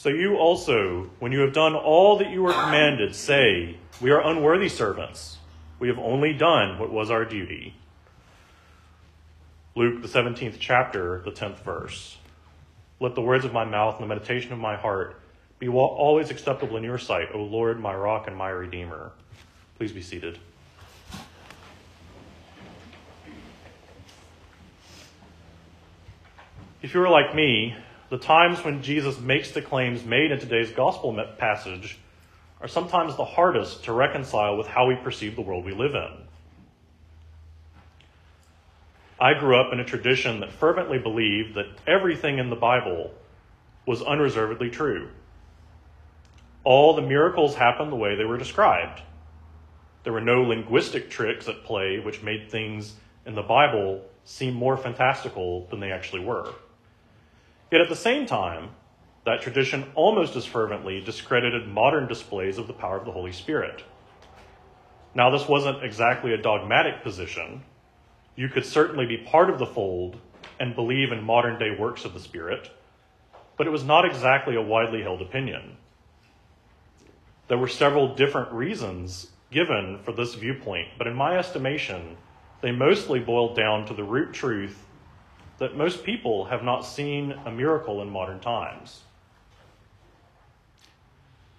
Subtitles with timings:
[0.00, 4.26] So you also, when you have done all that you were commanded, say, We are
[4.26, 5.36] unworthy servants.
[5.78, 7.74] We have only done what was our duty.
[9.74, 12.16] Luke, the 17th chapter, the 10th verse.
[12.98, 15.20] Let the words of my mouth and the meditation of my heart
[15.58, 19.12] be always acceptable in your sight, O Lord, my rock and my redeemer.
[19.76, 20.38] Please be seated.
[26.80, 27.76] If you are like me,
[28.10, 31.96] the times when Jesus makes the claims made in today's gospel passage
[32.60, 36.10] are sometimes the hardest to reconcile with how we perceive the world we live in.
[39.18, 43.12] I grew up in a tradition that fervently believed that everything in the Bible
[43.86, 45.08] was unreservedly true.
[46.64, 49.02] All the miracles happened the way they were described.
[50.02, 54.76] There were no linguistic tricks at play which made things in the Bible seem more
[54.76, 56.52] fantastical than they actually were.
[57.70, 58.70] Yet at the same time,
[59.24, 63.84] that tradition almost as fervently discredited modern displays of the power of the Holy Spirit.
[65.14, 67.62] Now, this wasn't exactly a dogmatic position.
[68.34, 70.16] You could certainly be part of the fold
[70.58, 72.70] and believe in modern day works of the Spirit,
[73.56, 75.76] but it was not exactly a widely held opinion.
[77.48, 82.16] There were several different reasons given for this viewpoint, but in my estimation,
[82.62, 84.86] they mostly boiled down to the root truth
[85.60, 89.02] that most people have not seen a miracle in modern times.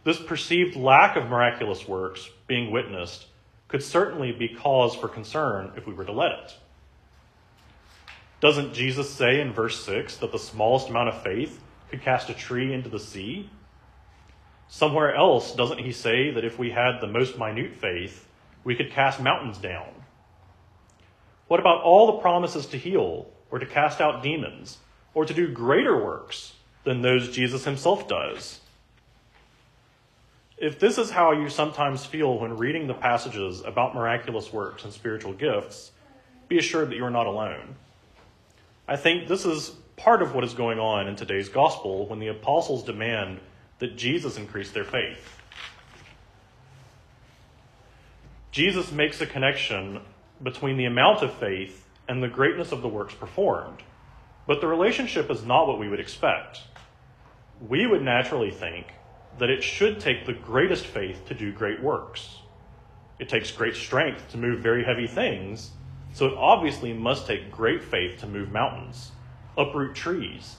[0.03, 3.27] This perceived lack of miraculous works being witnessed
[3.67, 6.57] could certainly be cause for concern if we were to let it.
[8.41, 12.33] Doesn't Jesus say in verse 6 that the smallest amount of faith could cast a
[12.33, 13.51] tree into the sea?
[14.67, 18.27] Somewhere else, doesn't he say that if we had the most minute faith,
[18.63, 19.89] we could cast mountains down?
[21.47, 24.77] What about all the promises to heal or to cast out demons,
[25.13, 28.61] or to do greater works than those Jesus himself does.
[30.57, 34.93] If this is how you sometimes feel when reading the passages about miraculous works and
[34.93, 35.91] spiritual gifts,
[36.47, 37.75] be assured that you are not alone.
[38.87, 42.27] I think this is part of what is going on in today's gospel when the
[42.27, 43.39] apostles demand
[43.79, 45.39] that Jesus increase their faith.
[48.51, 50.01] Jesus makes a connection
[50.43, 53.83] between the amount of faith and the greatness of the works performed.
[54.47, 56.61] But the relationship is not what we would expect.
[57.67, 58.87] We would naturally think
[59.37, 62.37] that it should take the greatest faith to do great works.
[63.19, 65.71] It takes great strength to move very heavy things,
[66.13, 69.11] so it obviously must take great faith to move mountains,
[69.57, 70.57] uproot trees,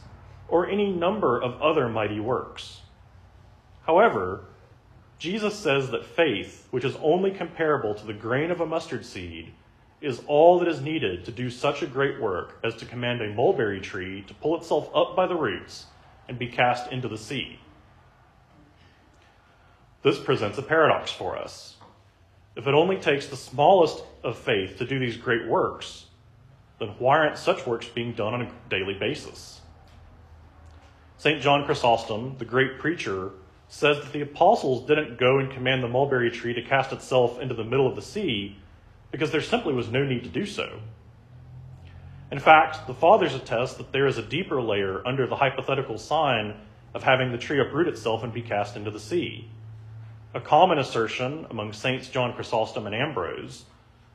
[0.48, 2.82] or any number of other mighty works.
[3.86, 4.44] However,
[5.18, 9.52] Jesus says that faith, which is only comparable to the grain of a mustard seed,
[10.02, 13.32] is all that is needed to do such a great work as to command a
[13.32, 15.86] mulberry tree to pull itself up by the roots
[16.28, 17.58] and be cast into the sea.
[20.02, 21.76] This presents a paradox for us.
[22.56, 26.06] If it only takes the smallest of faith to do these great works,
[26.80, 29.60] then why aren't such works being done on a daily basis?
[31.16, 31.40] St.
[31.40, 33.30] John Chrysostom, the great preacher,
[33.68, 37.54] says that the apostles didn't go and command the mulberry tree to cast itself into
[37.54, 38.58] the middle of the sea
[39.12, 40.80] because there simply was no need to do so.
[42.32, 46.54] In fact, the fathers attest that there is a deeper layer under the hypothetical sign
[46.94, 49.48] of having the tree uproot itself and be cast into the sea.
[50.34, 53.66] A common assertion among Saints John Chrysostom and Ambrose,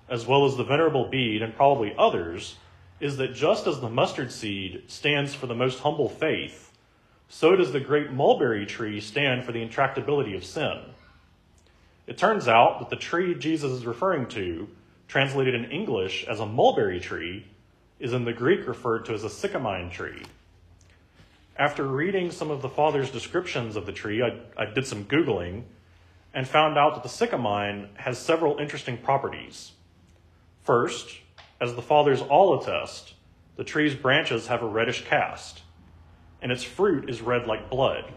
[0.09, 2.55] as well as the Venerable Bede and probably others,
[2.99, 6.71] is that just as the mustard seed stands for the most humble faith,
[7.29, 10.79] so does the great mulberry tree stand for the intractability of sin.
[12.07, 14.67] It turns out that the tree Jesus is referring to
[15.07, 17.45] translated in English as a mulberry tree,
[17.99, 20.23] is in the Greek referred to as a sycamine tree.
[21.57, 25.63] After reading some of the father's descriptions of the tree, I, I did some Googling
[26.33, 29.71] and found out that the sycamine has several interesting properties.
[30.61, 31.17] First,
[31.59, 33.15] as the fathers all attest,
[33.55, 35.63] the tree's branches have a reddish cast,
[36.41, 38.13] and its fruit is red like blood.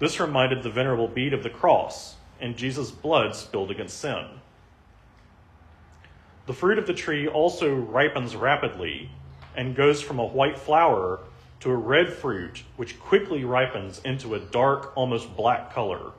[0.00, 4.26] This reminded the Venerable Bede of the cross and Jesus' blood spilled against sin.
[6.46, 9.10] The fruit of the tree also ripens rapidly
[9.56, 11.20] and goes from a white flower
[11.60, 16.12] to a red fruit, which quickly ripens into a dark, almost black color.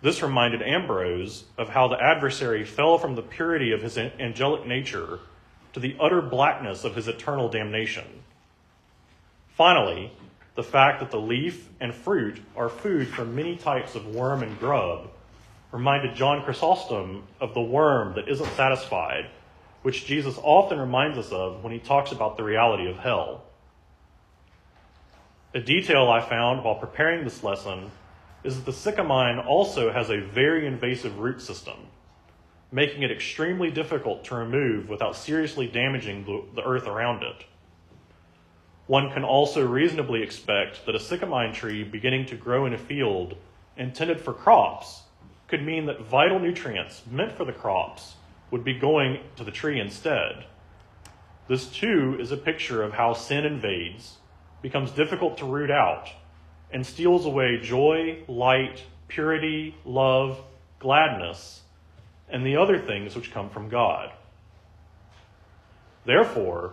[0.00, 5.20] This reminded Ambrose of how the adversary fell from the purity of his angelic nature
[5.72, 8.24] to the utter blackness of his eternal damnation.
[9.50, 10.12] Finally,
[10.56, 14.58] the fact that the leaf and fruit are food for many types of worm and
[14.58, 15.08] grub
[15.72, 19.30] reminded John Chrysostom of the worm that isn't satisfied,
[19.80, 23.44] which Jesus often reminds us of when he talks about the reality of hell.
[25.54, 27.90] A detail I found while preparing this lesson
[28.44, 31.76] is that the sycamine also has a very invasive root system,
[32.70, 37.44] making it extremely difficult to remove without seriously damaging the, the earth around it.
[38.86, 43.36] One can also reasonably expect that a sycamine tree beginning to grow in a field
[43.76, 45.02] intended for crops
[45.52, 48.14] could mean that vital nutrients meant for the crops
[48.50, 50.46] would be going to the tree instead.
[51.46, 54.16] This too is a picture of how sin invades,
[54.62, 56.08] becomes difficult to root out,
[56.70, 60.42] and steals away joy, light, purity, love,
[60.78, 61.60] gladness,
[62.30, 64.10] and the other things which come from God.
[66.06, 66.72] Therefore,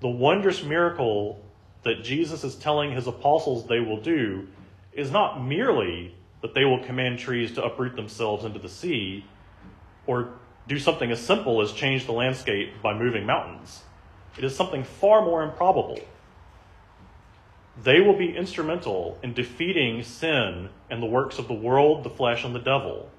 [0.00, 1.42] the wondrous miracle
[1.82, 4.48] that Jesus is telling his apostles they will do
[4.92, 9.24] is not merely that they will command trees to uproot themselves into the sea
[10.06, 10.34] or
[10.68, 13.82] do something as simple as change the landscape by moving mountains.
[14.36, 16.00] It is something far more improbable.
[17.82, 22.44] They will be instrumental in defeating sin and the works of the world, the flesh,
[22.44, 23.10] and the devil.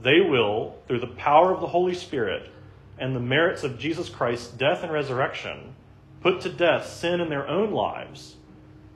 [0.00, 2.50] They will, through the power of the Holy Spirit
[2.98, 5.74] and the merits of Jesus Christ's death and resurrection,
[6.20, 8.36] put to death sin in their own lives,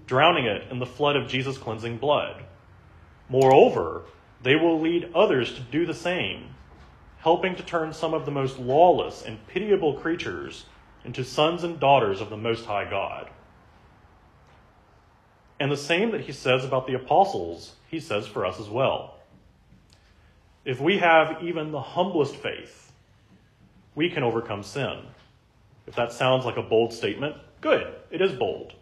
[0.06, 2.44] drowning it in the flood of Jesus' cleansing blood.
[3.28, 4.02] Moreover,
[4.42, 6.54] they will lead others to do the same,
[7.18, 10.66] helping to turn some of the most lawless and pitiable creatures
[11.04, 13.30] into sons and daughters of the Most High God.
[15.58, 19.14] And the same that he says about the apostles, he says for us as well.
[20.64, 22.92] If we have even the humblest faith,
[23.94, 24.98] we can overcome sin.
[25.86, 28.74] If that sounds like a bold statement, good, it is bold.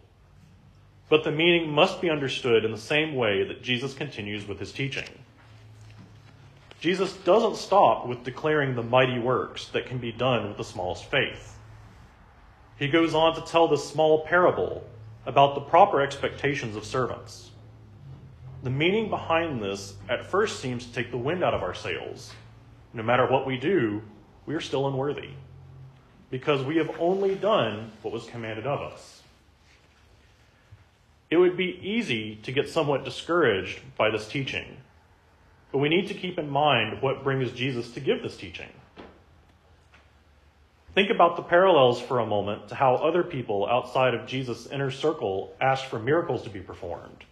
[1.15, 4.73] But the meaning must be understood in the same way that Jesus continues with his
[4.73, 5.09] teaching.
[6.81, 11.05] Jesus doesn't stop with declaring the mighty works that can be done with the smallest
[11.05, 11.57] faith.
[12.81, 14.83] He goes on to tell this small parable
[15.25, 17.53] about the proper expectations of servants.
[18.65, 22.33] The meaning behind this at first seems to take the wind out of our sails.
[22.93, 24.03] No matter what we do,
[24.47, 25.31] we are still unworthy
[26.33, 29.21] because we have only done what was commanded of us.
[31.35, 34.77] It would be easy to get somewhat discouraged by this teaching,
[35.73, 38.69] but we need to keep in mind what brings Jesus to give this teaching.
[40.95, 44.93] Think about the parallels for a moment to how other people outside of Jesus' inner
[44.93, 47.25] circle asked for miracles to be performed.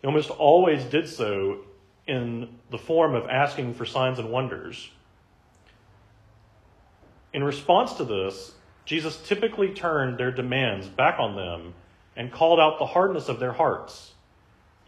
[0.00, 1.62] They almost always did so
[2.06, 4.90] in the form of asking for signs and wonders.
[7.32, 8.52] In response to this,
[8.84, 11.74] Jesus typically turned their demands back on them
[12.16, 14.12] and called out the hardness of their hearts.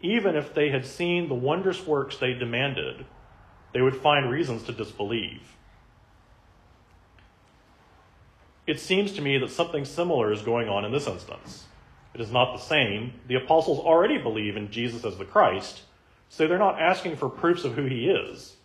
[0.01, 3.05] Even if they had seen the wondrous works they demanded,
[3.73, 5.41] they would find reasons to disbelieve.
[8.67, 11.65] It seems to me that something similar is going on in this instance.
[12.13, 13.13] It is not the same.
[13.27, 15.81] The apostles already believe in Jesus as the Christ,
[16.29, 18.55] so they're not asking for proofs of who he is.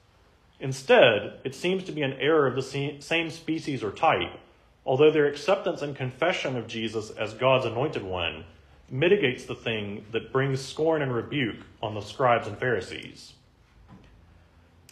[0.61, 4.39] Instead, it seems to be an error of the same species or type,
[4.85, 8.45] although their acceptance and confession of Jesus as God's anointed one
[8.91, 13.35] mitigates the thing that brings scorn and rebuke on the scribes and Pharisees.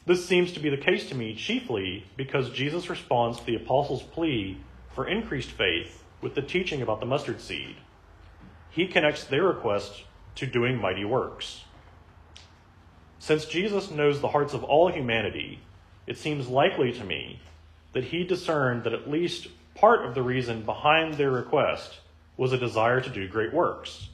[0.06, 4.02] This seems to be the case to me chiefly because Jesus responds to the apostles'
[4.02, 4.58] plea
[4.94, 7.76] for increased faith with the teaching about the mustard seed.
[8.70, 10.04] He connects their request
[10.36, 11.64] to doing mighty works.
[13.18, 15.60] Since Jesus knows the hearts of all humanity,
[16.06, 17.40] it seems likely to me
[17.92, 19.48] that he discerned that at least
[19.80, 21.98] part of the reason behind their request
[22.36, 24.08] was a desire to do great works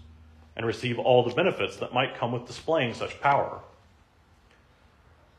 [0.57, 3.61] and receive all the benefits that might come with displaying such power.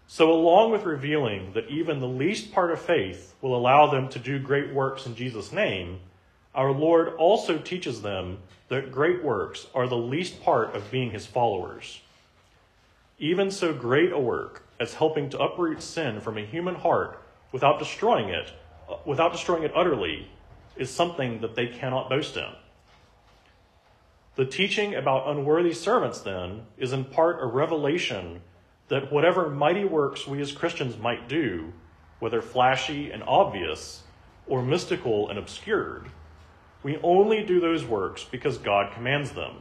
[0.08, 4.20] So, along with revealing that even the least part of faith will allow them to
[4.20, 6.00] do great works in Jesus' name,
[6.54, 8.38] our Lord also teaches them
[8.70, 12.02] that great works are the least part of being his followers.
[13.18, 17.80] Even so great a work as helping to uproot sin from a human heart without
[17.80, 18.52] destroying it,
[19.06, 20.30] without destroying it utterly,
[20.76, 22.50] is something that they cannot boast in.
[24.36, 28.42] The teaching about unworthy servants, then, is in part a revelation
[28.90, 31.72] that whatever mighty works we as Christians might do,
[32.20, 34.04] whether flashy and obvious
[34.48, 36.10] or mystical and obscured,
[36.84, 39.56] we only do those works because God commands them.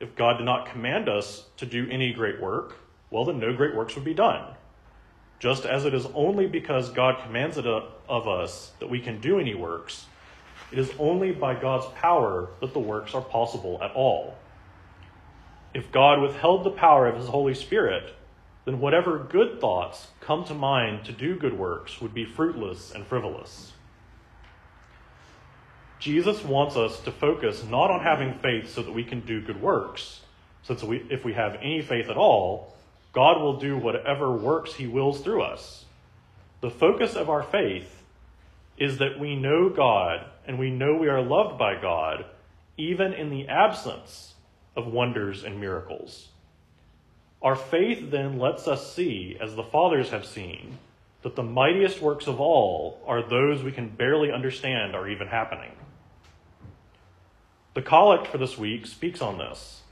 [0.00, 2.78] If God did not command us to do any great work,
[3.10, 4.54] well, then no great works would be done.
[5.38, 9.38] Just as it is only because God commands it of us that we can do
[9.38, 10.06] any works,
[10.72, 14.34] it is only by God's power that the works are possible at all.
[15.72, 18.14] If God withheld the power of his Holy Spirit,
[18.64, 23.06] then whatever good thoughts come to mind to do good works would be fruitless and
[23.06, 23.72] frivolous.
[26.00, 29.60] Jesus wants us to focus not on having faith so that we can do good
[29.60, 30.20] works,
[30.62, 32.74] since we, if we have any faith at all,
[33.18, 35.86] God will do whatever works he wills through us.
[36.60, 38.04] The focus of our faith
[38.76, 42.26] is that we know God and we know we are loved by God,
[42.76, 44.34] even in the absence
[44.76, 46.28] of wonders and miracles.
[47.42, 50.78] Our faith then lets us see, as the fathers have seen,
[51.22, 55.72] that the mightiest works of all are those we can barely understand are even happening.
[57.74, 59.82] The collect for this week speaks on this.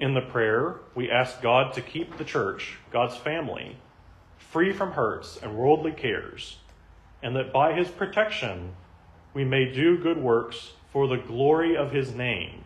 [0.00, 3.76] In the prayer, we ask God to keep the church, God's family,
[4.38, 6.56] free from hurts and worldly cares,
[7.22, 8.72] and that by his protection
[9.34, 12.64] we may do good works for the glory of his name.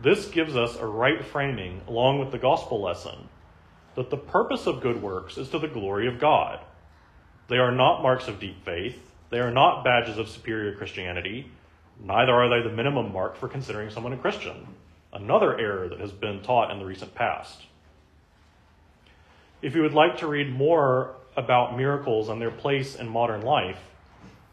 [0.00, 3.28] This gives us a right framing along with the gospel lesson
[3.96, 6.60] that the purpose of good works is to the glory of God.
[7.48, 11.50] They are not marks of deep faith, they are not badges of superior Christianity,
[12.00, 14.68] neither are they the minimum mark for considering someone a Christian,
[15.12, 17.62] another error that has been taught in the recent past.
[19.62, 23.78] If you would like to read more about miracles and their place in modern life,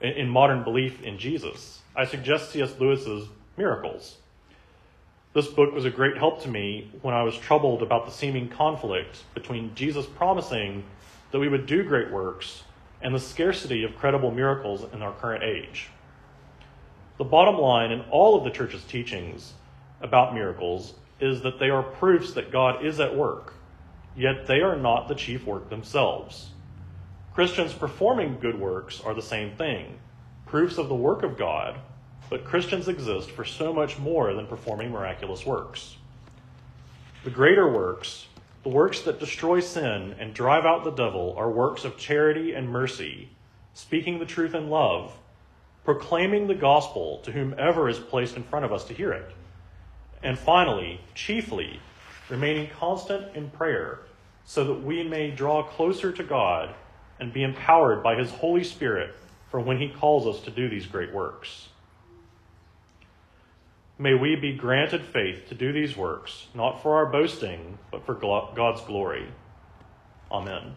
[0.02, 2.80] in modern belief in Jesus, I suggest C.S.
[2.80, 4.18] Lewis's Miracles.
[5.34, 8.48] This book was a great help to me when I was troubled about the seeming
[8.48, 10.84] conflict between Jesus promising
[11.32, 12.64] that we would do great works
[13.02, 15.90] and the scarcity of credible miracles in our current age.
[17.18, 19.54] The bottom line in all of the church's teachings
[20.02, 23.54] about miracles is that they are proofs that God is at work,
[24.16, 26.50] yet they are not the chief work themselves.
[27.34, 30.00] Christians performing good works are the same thing,
[30.46, 31.80] proofs of the work of God,
[32.30, 35.98] but Christians exist for so much more than performing miraculous works.
[37.24, 38.28] The greater works,
[38.64, 42.70] the works that destroy sin and drive out the devil, are works of charity and
[42.70, 43.30] mercy,
[43.74, 45.14] speaking the truth in love,
[45.84, 49.32] proclaiming the gospel to whomever is placed in front of us to hear it.
[50.24, 51.80] And finally, chiefly,
[52.30, 54.00] remaining constant in prayer
[54.46, 56.74] so that we may draw closer to God
[57.20, 59.16] and be empowered by His Holy Spirit
[59.50, 61.70] for when He calls us to do these great works.
[63.98, 68.14] May we be granted faith to do these works, not for our boasting, but for
[68.14, 69.28] God's glory.
[70.30, 70.76] Amen.